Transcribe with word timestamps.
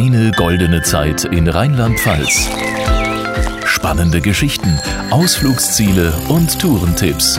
Deine 0.00 0.30
goldene 0.30 0.80
Zeit 0.80 1.24
in 1.24 1.46
Rheinland-Pfalz. 1.46 2.48
Spannende 3.66 4.22
Geschichten, 4.22 4.80
Ausflugsziele 5.10 6.14
und 6.30 6.58
Tourentipps. 6.58 7.38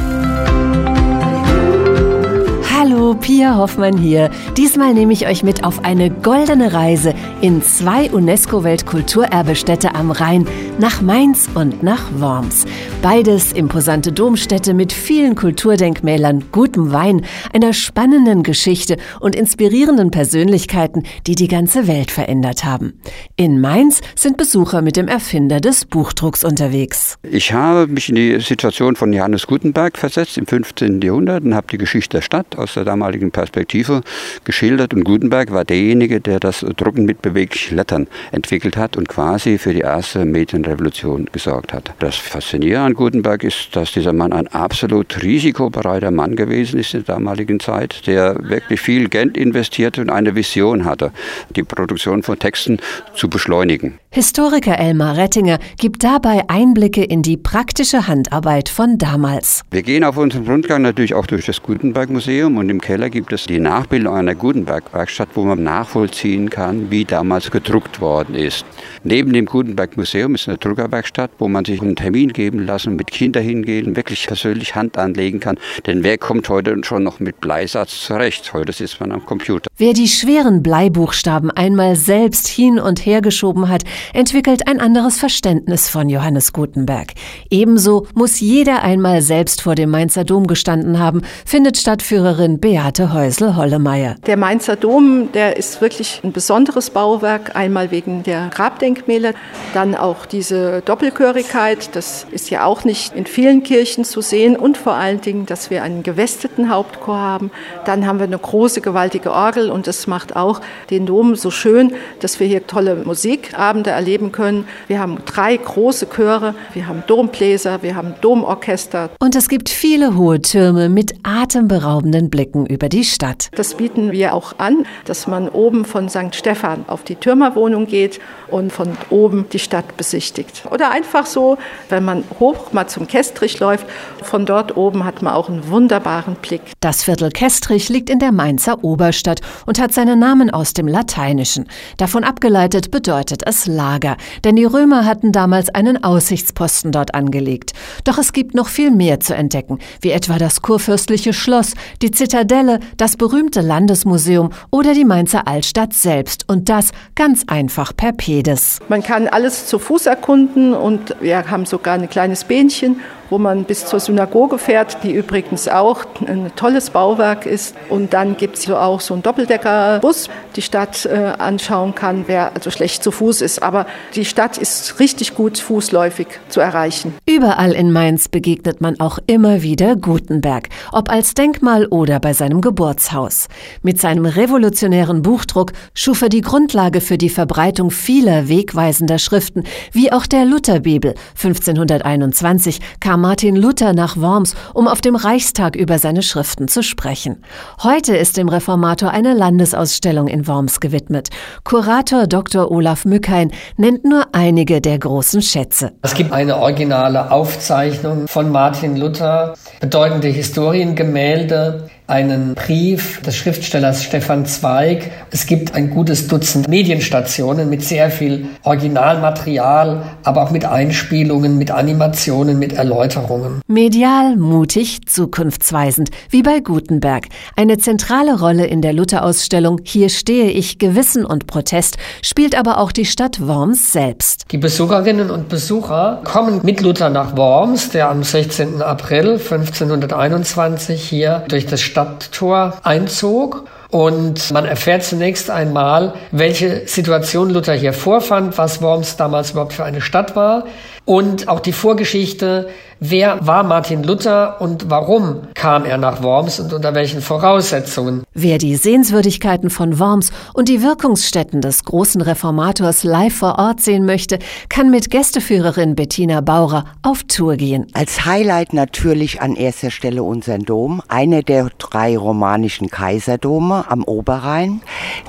Pia 3.41 3.57
Hoffmann 3.57 3.97
hier. 3.97 4.29
Diesmal 4.55 4.93
nehme 4.93 5.13
ich 5.13 5.25
euch 5.25 5.41
mit 5.41 5.63
auf 5.63 5.83
eine 5.83 6.11
goldene 6.11 6.73
Reise 6.73 7.15
in 7.41 7.63
zwei 7.63 8.11
UNESCO-Weltkulturerbestädte 8.11 9.95
am 9.95 10.11
Rhein, 10.11 10.45
nach 10.77 11.01
Mainz 11.01 11.49
und 11.55 11.81
nach 11.81 12.03
Worms. 12.19 12.65
Beides 13.01 13.51
imposante 13.51 14.11
Domstädte 14.11 14.75
mit 14.75 14.93
vielen 14.93 15.33
Kulturdenkmälern, 15.33 16.51
gutem 16.51 16.91
Wein, 16.91 17.25
einer 17.51 17.73
spannenden 17.73 18.43
Geschichte 18.43 18.97
und 19.19 19.35
inspirierenden 19.35 20.11
Persönlichkeiten, 20.11 21.01
die 21.25 21.33
die 21.33 21.47
ganze 21.47 21.87
Welt 21.87 22.11
verändert 22.11 22.63
haben. 22.63 23.01
In 23.37 23.59
Mainz 23.59 24.01
sind 24.13 24.37
Besucher 24.37 24.83
mit 24.83 24.97
dem 24.97 25.07
Erfinder 25.07 25.59
des 25.59 25.85
Buchdrucks 25.85 26.43
unterwegs. 26.43 27.17
Ich 27.23 27.53
habe 27.53 27.87
mich 27.87 28.07
in 28.09 28.15
die 28.15 28.39
Situation 28.39 28.95
von 28.95 29.11
Johannes 29.11 29.47
Gutenberg 29.47 29.97
versetzt 29.97 30.37
im 30.37 30.45
15. 30.45 31.01
Jahrhundert 31.01 31.43
und 31.43 31.55
habe 31.55 31.65
die 31.71 31.79
Geschichte 31.79 32.17
der 32.17 32.21
Stadt 32.21 32.55
aus 32.55 32.75
der 32.75 32.85
damaligen 32.85 33.30
Perspektive 33.31 34.01
geschildert. 34.43 34.93
Und 34.93 35.03
Gutenberg 35.03 35.51
war 35.51 35.65
derjenige, 35.65 36.21
der 36.21 36.39
das 36.39 36.65
Drucken 36.77 37.05
mit 37.05 37.21
beweglichen 37.21 37.77
Lettern 37.77 38.07
entwickelt 38.31 38.77
hat 38.77 38.97
und 38.97 39.09
quasi 39.09 39.57
für 39.57 39.73
die 39.73 39.81
erste 39.81 40.25
Medienrevolution 40.25 41.29
gesorgt 41.31 41.73
hat. 41.73 41.93
Das 41.99 42.15
Faszinierende 42.15 42.87
an 42.87 42.93
Gutenberg 42.93 43.43
ist, 43.43 43.75
dass 43.75 43.91
dieser 43.91 44.13
Mann 44.13 44.33
ein 44.33 44.47
absolut 44.47 45.23
risikobereiter 45.23 46.11
Mann 46.11 46.35
gewesen 46.35 46.79
ist 46.79 46.93
in 46.93 47.03
der 47.05 47.15
damaligen 47.15 47.59
Zeit, 47.59 48.05
der 48.07 48.35
wirklich 48.41 48.81
viel 48.81 49.09
Geld 49.09 49.37
investierte 49.37 50.01
und 50.01 50.09
eine 50.09 50.35
Vision 50.35 50.85
hatte, 50.85 51.11
die 51.55 51.63
Produktion 51.63 52.23
von 52.23 52.37
Texten 52.37 52.79
zu 53.15 53.29
beschleunigen. 53.29 54.00
Historiker 54.13 54.77
Elmar 54.77 55.15
Rettinger 55.15 55.57
gibt 55.77 56.03
dabei 56.03 56.43
Einblicke 56.49 57.01
in 57.01 57.21
die 57.21 57.37
praktische 57.37 58.09
Handarbeit 58.09 58.67
von 58.67 58.97
damals. 58.97 59.61
Wir 59.71 59.83
gehen 59.83 60.03
auf 60.03 60.17
unserem 60.17 60.45
Rundgang 60.45 60.81
natürlich 60.81 61.13
auch 61.13 61.25
durch 61.25 61.45
das 61.45 61.63
Gutenberg-Museum 61.63 62.57
und 62.57 62.67
im 62.67 62.81
Keller 62.81 63.09
gibt 63.09 63.31
es 63.31 63.45
die 63.45 63.61
Nachbildung 63.61 64.13
einer 64.13 64.35
Gutenberg-Werkstatt, 64.35 65.29
wo 65.35 65.45
man 65.45 65.63
nachvollziehen 65.63 66.49
kann, 66.49 66.91
wie 66.91 67.05
damals 67.05 67.51
gedruckt 67.51 68.01
worden 68.01 68.35
ist. 68.35 68.65
Neben 69.05 69.31
dem 69.31 69.45
Gutenberg-Museum 69.45 70.35
ist 70.35 70.49
eine 70.49 70.57
Druckerwerkstatt, 70.57 71.31
wo 71.39 71.47
man 71.47 71.63
sich 71.63 71.81
einen 71.81 71.95
Termin 71.95 72.33
geben 72.33 72.65
lassen, 72.65 72.97
mit 72.97 73.11
Kindern 73.11 73.43
hingehen, 73.43 73.95
wirklich 73.95 74.27
persönlich 74.27 74.75
Hand 74.75 74.97
anlegen 74.97 75.39
kann. 75.39 75.57
Denn 75.87 76.03
wer 76.03 76.17
kommt 76.17 76.49
heute 76.49 76.75
schon 76.83 77.03
noch 77.03 77.21
mit 77.21 77.39
Bleisatz 77.39 78.01
zurecht? 78.01 78.51
Heute 78.51 78.73
sitzt 78.73 78.99
man 78.99 79.13
am 79.13 79.25
Computer. 79.25 79.70
Wer 79.81 79.93
die 79.93 80.07
schweren 80.07 80.61
Bleibuchstaben 80.61 81.49
einmal 81.49 81.95
selbst 81.95 82.47
hin 82.47 82.77
und 82.77 83.03
her 83.03 83.19
geschoben 83.19 83.67
hat, 83.67 83.81
entwickelt 84.13 84.67
ein 84.67 84.79
anderes 84.79 85.17
Verständnis 85.17 85.89
von 85.89 86.07
Johannes 86.07 86.53
Gutenberg. 86.53 87.13
Ebenso 87.49 88.05
muss 88.13 88.39
jeder 88.39 88.83
einmal 88.83 89.23
selbst 89.23 89.63
vor 89.63 89.73
dem 89.73 89.89
Mainzer 89.89 90.23
Dom 90.23 90.45
gestanden 90.45 90.99
haben, 90.99 91.23
findet 91.47 91.77
Stadtführerin 91.77 92.59
Beate 92.59 93.11
Häusel-Hollemeier. 93.11 94.17
Der 94.27 94.37
Mainzer 94.37 94.75
Dom, 94.75 95.31
der 95.31 95.57
ist 95.57 95.81
wirklich 95.81 96.21
ein 96.23 96.31
besonderes 96.31 96.91
Bauwerk, 96.91 97.55
einmal 97.55 97.89
wegen 97.89 98.21
der 98.21 98.51
Grabdenkmäler, 98.53 99.33
dann 99.73 99.95
auch 99.95 100.27
diese 100.27 100.81
Doppelchörigkeit, 100.81 101.95
das 101.95 102.27
ist 102.29 102.51
ja 102.51 102.65
auch 102.65 102.83
nicht 102.83 103.15
in 103.15 103.25
vielen 103.25 103.63
Kirchen 103.63 104.05
zu 104.05 104.21
sehen 104.21 104.57
und 104.57 104.77
vor 104.77 104.93
allen 104.93 105.21
Dingen, 105.21 105.47
dass 105.47 105.71
wir 105.71 105.81
einen 105.81 106.03
gewesteten 106.03 106.69
Hauptchor 106.69 107.17
haben. 107.17 107.49
Dann 107.85 108.05
haben 108.05 108.19
wir 108.19 108.27
eine 108.27 108.37
große, 108.37 108.81
gewaltige 108.81 109.31
Orgel 109.31 109.70
und 109.71 109.87
das 109.87 110.07
macht 110.07 110.35
auch 110.35 110.61
den 110.89 111.05
Dom 111.05 111.35
so 111.35 111.51
schön, 111.51 111.93
dass 112.19 112.39
wir 112.39 112.47
hier 112.47 112.67
tolle 112.67 112.95
Musikabende 112.95 113.89
erleben 113.89 114.31
können. 114.31 114.67
Wir 114.87 114.99
haben 114.99 115.17
drei 115.25 115.57
große 115.57 116.07
Chöre, 116.09 116.53
wir 116.73 116.87
haben 116.87 117.03
Dombläser, 117.07 117.81
wir 117.81 117.95
haben 117.95 118.13
Domorchester. 118.21 119.09
Und 119.19 119.35
es 119.35 119.49
gibt 119.49 119.69
viele 119.69 120.15
hohe 120.15 120.41
Türme 120.41 120.89
mit 120.89 121.13
atemberaubenden 121.23 122.29
Blicken 122.29 122.65
über 122.65 122.89
die 122.89 123.03
Stadt. 123.03 123.49
Das 123.55 123.75
bieten 123.75 124.11
wir 124.11 124.33
auch 124.33 124.53
an, 124.57 124.85
dass 125.05 125.27
man 125.27 125.49
oben 125.49 125.85
von 125.85 126.09
St. 126.09 126.35
Stephan 126.35 126.85
auf 126.87 127.03
die 127.03 127.15
Türmerwohnung 127.15 127.87
geht 127.87 128.19
und 128.49 128.71
von 128.71 128.97
oben 129.09 129.45
die 129.51 129.59
Stadt 129.59 129.97
besichtigt. 129.97 130.63
Oder 130.69 130.91
einfach 130.91 131.25
so, 131.25 131.57
wenn 131.89 132.03
man 132.03 132.23
hoch 132.39 132.73
mal 132.73 132.87
zum 132.87 133.07
Kestrich 133.07 133.59
läuft, 133.59 133.85
von 134.21 134.45
dort 134.45 134.77
oben 134.77 135.05
hat 135.05 135.21
man 135.21 135.33
auch 135.33 135.49
einen 135.49 135.67
wunderbaren 135.69 136.35
Blick. 136.35 136.61
Das 136.79 137.03
Viertel 137.03 137.29
Kestrich 137.29 137.89
liegt 137.89 138.09
in 138.09 138.19
der 138.19 138.31
Mainzer 138.31 138.83
Oberstadt 138.83 139.41
und 139.65 139.79
hat 139.79 139.93
seinen 139.93 140.19
Namen 140.19 140.49
aus 140.49 140.73
dem 140.73 140.87
Lateinischen. 140.87 141.65
Davon 141.97 142.23
abgeleitet 142.23 142.91
bedeutet 142.91 143.43
es 143.45 143.65
Lager, 143.65 144.17
denn 144.43 144.55
die 144.55 144.65
Römer 144.65 145.05
hatten 145.05 145.31
damals 145.31 145.69
einen 145.69 146.03
Aussichtsposten 146.03 146.91
dort 146.91 147.13
angelegt. 147.13 147.73
Doch 148.03 148.17
es 148.17 148.33
gibt 148.33 148.55
noch 148.55 148.67
viel 148.67 148.91
mehr 148.91 149.19
zu 149.19 149.35
entdecken, 149.35 149.79
wie 150.01 150.11
etwa 150.11 150.37
das 150.37 150.61
kurfürstliche 150.61 151.33
Schloss, 151.33 151.73
die 152.01 152.11
Zitadelle, 152.11 152.79
das 152.97 153.17
berühmte 153.17 153.61
Landesmuseum 153.61 154.51
oder 154.71 154.93
die 154.93 155.05
Mainzer 155.05 155.47
Altstadt 155.47 155.93
selbst 155.93 156.45
und 156.47 156.69
das 156.69 156.91
ganz 157.15 157.43
einfach 157.47 157.95
per 157.95 158.13
Pedes. 158.13 158.79
Man 158.89 159.03
kann 159.03 159.27
alles 159.27 159.67
zu 159.67 159.79
Fuß 159.79 160.05
erkunden 160.05 160.73
und 160.73 161.15
wir 161.19 161.49
haben 161.49 161.65
sogar 161.65 161.95
ein 161.95 162.09
kleines 162.09 162.43
Bähnchen 162.43 162.97
wo 163.31 163.37
man 163.37 163.63
bis 163.63 163.85
zur 163.85 163.99
Synagoge 163.99 164.57
fährt, 164.57 165.03
die 165.03 165.13
übrigens 165.13 165.69
auch 165.69 166.03
ein 166.27 166.51
tolles 166.57 166.89
Bauwerk 166.89 167.45
ist. 167.45 167.75
Und 167.89 168.13
dann 168.13 168.35
gibt 168.35 168.57
es 168.57 168.69
auch 168.69 168.99
so 168.99 169.13
einen 169.13 169.23
Doppeldeckerbus, 169.23 170.29
die 170.57 170.61
Stadt 170.61 171.05
äh, 171.05 171.33
anschauen 171.37 171.95
kann, 171.95 172.25
wer 172.27 172.53
also 172.53 172.69
schlecht 172.69 173.03
zu 173.03 173.11
Fuß 173.11 173.41
ist. 173.41 173.63
Aber 173.63 173.87
die 174.15 174.25
Stadt 174.25 174.57
ist 174.57 174.99
richtig 174.99 175.33
gut 175.33 175.57
fußläufig 175.57 176.27
zu 176.49 176.59
erreichen. 176.59 177.13
Überall 177.25 177.71
in 177.71 177.93
Mainz 177.93 178.27
begegnet 178.27 178.81
man 178.81 178.99
auch 178.99 179.17
immer 179.27 179.61
wieder 179.61 179.95
Gutenberg, 179.95 180.67
ob 180.91 181.09
als 181.09 181.33
Denkmal 181.33 181.85
oder 181.85 182.19
bei 182.19 182.33
seinem 182.33 182.59
Geburtshaus. 182.59 183.47
Mit 183.81 184.01
seinem 184.01 184.25
revolutionären 184.25 185.21
Buchdruck 185.21 185.71
schuf 185.93 186.21
er 186.21 186.29
die 186.29 186.41
Grundlage 186.41 186.99
für 186.99 187.17
die 187.17 187.29
Verbreitung 187.29 187.91
vieler 187.91 188.49
wegweisender 188.49 189.19
Schriften, 189.19 189.63
wie 189.93 190.11
auch 190.11 190.25
der 190.25 190.43
Lutherbibel. 190.43 191.15
1521 191.41 192.81
kam 192.99 193.20
Martin 193.21 193.55
Luther 193.55 193.93
nach 193.93 194.17
Worms, 194.17 194.55
um 194.73 194.87
auf 194.87 194.99
dem 194.99 195.15
Reichstag 195.15 195.75
über 195.75 195.99
seine 195.99 196.23
Schriften 196.23 196.67
zu 196.67 196.83
sprechen. 196.83 197.43
Heute 197.83 198.17
ist 198.17 198.35
dem 198.35 198.49
Reformator 198.49 199.11
eine 199.11 199.33
Landesausstellung 199.33 200.27
in 200.27 200.47
Worms 200.47 200.79
gewidmet. 200.79 201.29
Kurator 201.63 202.27
Dr. 202.27 202.71
Olaf 202.71 203.05
Mückhein 203.05 203.51
nennt 203.77 204.03
nur 204.03 204.25
einige 204.33 204.81
der 204.81 204.99
großen 204.99 205.41
Schätze. 205.41 205.91
Es 206.01 206.15
gibt 206.15 206.31
eine 206.33 206.57
originale 206.57 207.31
Aufzeichnung 207.31 208.27
von 208.27 208.51
Martin 208.51 208.97
Luther, 208.97 209.53
bedeutende 209.79 210.27
Historiengemälde, 210.27 211.89
einen 212.11 212.55
Brief 212.55 213.21
des 213.21 213.37
Schriftstellers 213.37 214.03
Stefan 214.03 214.45
Zweig. 214.45 215.11
Es 215.31 215.45
gibt 215.45 215.75
ein 215.75 215.89
gutes 215.89 216.27
Dutzend 216.27 216.67
Medienstationen 216.67 217.69
mit 217.69 217.83
sehr 217.83 218.11
viel 218.11 218.47
Originalmaterial, 218.63 220.03
aber 220.23 220.43
auch 220.43 220.51
mit 220.51 220.65
Einspielungen, 220.65 221.57
mit 221.57 221.71
Animationen, 221.71 222.59
mit 222.59 222.73
Erläuterungen. 222.73 223.61
Medial, 223.67 224.35
mutig, 224.35 225.07
zukunftsweisend, 225.07 226.09
wie 226.29 226.43
bei 226.43 226.59
Gutenberg. 226.59 227.27
Eine 227.55 227.77
zentrale 227.77 228.37
Rolle 228.37 228.65
in 228.65 228.81
der 228.81 228.91
Luther-Ausstellung 228.91 229.79
Hier 229.85 230.09
stehe 230.09 230.51
ich, 230.51 230.79
Gewissen 230.79 231.23
und 231.23 231.47
Protest 231.47 231.97
spielt 232.21 232.57
aber 232.57 232.79
auch 232.79 232.91
die 232.91 233.05
Stadt 233.05 233.39
Worms 233.47 233.93
selbst. 233.93 234.51
Die 234.51 234.57
Besucherinnen 234.57 235.31
und 235.31 235.47
Besucher 235.47 236.19
kommen 236.25 236.59
mit 236.63 236.81
Luther 236.81 237.09
nach 237.09 237.37
Worms, 237.37 237.89
der 237.89 238.09
am 238.09 238.21
16. 238.21 238.81
April 238.81 239.39
1521 239.39 241.01
hier 241.01 241.45
durch 241.47 241.67
das 241.67 241.79
Stadt 241.79 242.00
Stadttor 242.01 242.73
einzog. 242.83 243.65
Und 243.89 244.51
man 244.51 244.65
erfährt 244.65 245.03
zunächst 245.03 245.49
einmal, 245.49 246.13
welche 246.31 246.87
Situation 246.87 247.49
Luther 247.49 247.73
hier 247.73 247.91
vorfand, 247.91 248.57
was 248.57 248.81
Worms 248.81 249.17
damals 249.17 249.51
überhaupt 249.51 249.73
für 249.73 249.83
eine 249.83 249.99
Stadt 249.99 250.35
war 250.35 250.65
und 251.05 251.47
auch 251.47 251.59
die 251.59 251.73
Vorgeschichte, 251.73 252.69
wer 252.99 253.45
war 253.45 253.63
Martin 253.63 254.03
Luther 254.03 254.61
und 254.61 254.89
warum 254.89 255.47
kam 255.55 255.83
er 255.83 255.97
nach 255.97 256.21
Worms 256.21 256.59
und 256.59 256.71
unter 256.71 256.93
welchen 256.93 257.21
Voraussetzungen. 257.21 258.23
Wer 258.33 258.59
die 258.59 258.75
Sehenswürdigkeiten 258.75 259.69
von 259.71 259.99
Worms 259.99 260.31
und 260.53 260.69
die 260.69 260.83
Wirkungsstätten 260.83 261.61
des 261.61 261.83
großen 261.83 262.21
Reformators 262.21 263.03
live 263.03 263.33
vor 263.33 263.57
Ort 263.57 263.81
sehen 263.81 264.05
möchte, 264.05 264.37
kann 264.69 264.91
mit 264.91 265.09
Gästeführerin 265.09 265.95
Bettina 265.95 266.41
Bauer 266.41 266.85
auf 267.01 267.23
Tour 267.23 267.55
gehen. 267.55 267.87
Als 267.93 268.25
Highlight 268.25 268.73
natürlich 268.73 269.41
an 269.41 269.55
erster 269.55 269.89
Stelle 269.89 270.21
unser 270.21 270.59
Dom, 270.59 271.01
einer 271.07 271.41
der 271.41 271.69
drei 271.79 272.15
romanischen 272.15 272.89
Kaiserdome 272.89 273.85
am 273.89 274.03
Oberrhein, 274.03 274.81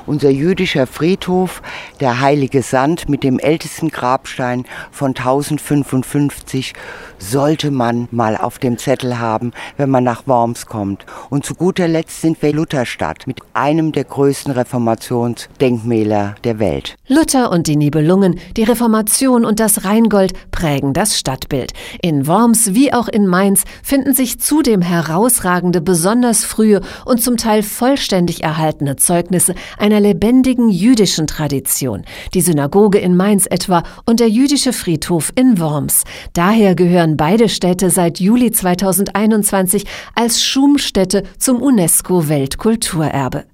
unser 0.06 0.30
jüdischer 0.30 0.86
Friedhof, 0.86 1.62
der 2.02 2.20
Heilige 2.20 2.62
Sand 2.62 3.08
mit 3.08 3.24
dem 3.24 3.38
ältesten 3.38 3.88
Grabstein 3.88 4.66
von 4.90 5.14
1000 5.16 5.62
1055 5.62 6.72
sollte 7.18 7.70
man 7.70 8.08
mal 8.10 8.36
auf 8.36 8.58
dem 8.58 8.78
Zettel 8.78 9.18
haben, 9.18 9.52
wenn 9.76 9.90
man 9.90 10.02
nach 10.02 10.26
Worms 10.26 10.66
kommt. 10.66 11.06
Und 11.30 11.44
zu 11.44 11.54
guter 11.54 11.86
Letzt 11.86 12.20
sind 12.20 12.42
wir 12.42 12.52
Lutherstadt 12.52 13.26
mit 13.26 13.40
einem 13.54 13.92
der 13.92 14.04
größten 14.04 14.52
Reformationsdenkmäler 14.52 16.34
der 16.42 16.58
Welt. 16.58 16.96
Luther 17.06 17.50
und 17.50 17.66
die 17.68 17.76
Nibelungen, 17.76 18.40
die 18.56 18.64
Reformation 18.64 19.44
und 19.44 19.60
das 19.60 19.84
Rheingold 19.84 20.32
prägen 20.50 20.92
das 20.94 21.18
Stadtbild. 21.18 21.72
In 22.02 22.26
Worms 22.26 22.74
wie 22.74 22.92
auch 22.92 23.08
in 23.08 23.26
Mainz 23.26 23.62
finden 23.82 24.14
sich 24.14 24.40
zudem 24.40 24.82
herausragende, 24.82 25.80
besonders 25.80 26.44
frühe 26.44 26.80
und 27.04 27.22
zum 27.22 27.36
Teil 27.36 27.62
vollständig 27.62 28.42
erhaltene 28.42 28.96
Zeugnisse 28.96 29.54
einer 29.78 30.00
lebendigen 30.00 30.68
jüdischen 30.68 31.26
Tradition. 31.26 31.91
Die 32.34 32.40
Synagoge 32.40 32.98
in 32.98 33.16
Mainz 33.16 33.46
etwa 33.46 33.82
und 34.06 34.20
der 34.20 34.28
jüdische 34.28 34.72
Friedhof 34.72 35.32
in 35.34 35.60
Worms. 35.60 36.04
Daher 36.32 36.74
gehören 36.74 37.16
beide 37.16 37.48
Städte 37.48 37.90
seit 37.90 38.20
Juli 38.20 38.50
2021 38.50 39.84
als 40.14 40.42
Schumstätte 40.42 41.24
zum 41.38 41.60
UNESCO-Weltkulturerbe. 41.60 43.44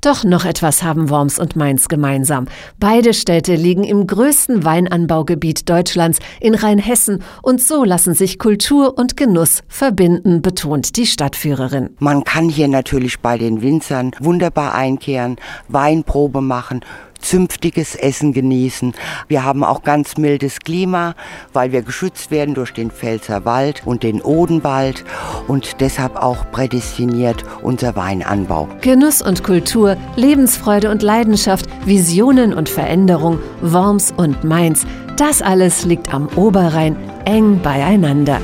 Doch 0.00 0.24
noch 0.24 0.44
etwas 0.44 0.82
haben 0.82 1.10
Worms 1.10 1.38
und 1.38 1.56
Mainz 1.56 1.88
gemeinsam. 1.88 2.46
Beide 2.78 3.14
Städte 3.14 3.54
liegen 3.54 3.84
im 3.84 4.06
größten 4.06 4.64
Weinanbaugebiet 4.64 5.68
Deutschlands 5.68 6.18
in 6.40 6.54
Rheinhessen 6.54 7.22
und 7.42 7.60
so 7.60 7.84
lassen 7.84 8.14
sich 8.14 8.38
Kultur 8.38 8.98
und 8.98 9.16
Genuss 9.16 9.62
verbinden, 9.68 10.42
betont 10.42 10.96
die 10.96 11.06
Stadtführerin. 11.06 11.90
Man 11.98 12.24
kann 12.24 12.48
hier 12.48 12.68
natürlich 12.68 13.20
bei 13.20 13.38
den 13.38 13.62
Winzern 13.62 14.12
wunderbar 14.20 14.74
einkehren, 14.74 15.36
Weinprobe 15.68 16.40
machen, 16.40 16.80
zünftiges 17.22 17.94
Essen 17.94 18.32
genießen. 18.32 18.92
Wir 19.28 19.44
haben 19.44 19.64
auch 19.64 19.82
ganz 19.82 20.16
mildes 20.16 20.60
Klima, 20.60 21.14
weil 21.52 21.72
wir 21.72 21.82
geschützt 21.82 22.30
werden 22.30 22.54
durch 22.54 22.72
den 22.72 22.90
Pfälzer 22.90 23.44
Wald 23.44 23.82
und 23.86 24.02
den 24.02 24.20
Odenwald 24.20 25.04
und 25.48 25.80
deshalb 25.80 26.16
auch 26.16 26.50
prädestiniert 26.50 27.44
unser 27.62 27.96
Weinanbau. 27.96 28.68
Genuss 28.80 29.22
und 29.22 29.44
Kultur, 29.52 29.98
Lebensfreude 30.16 30.90
und 30.90 31.02
Leidenschaft, 31.02 31.66
Visionen 31.84 32.54
und 32.54 32.70
Veränderung, 32.70 33.38
Worms 33.60 34.14
und 34.16 34.44
Mainz, 34.44 34.86
das 35.18 35.42
alles 35.42 35.84
liegt 35.84 36.14
am 36.14 36.26
Oberrhein 36.36 36.96
eng 37.26 37.60
beieinander. 37.62 38.40